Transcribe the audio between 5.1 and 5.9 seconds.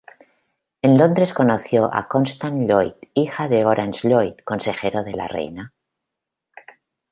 la reina.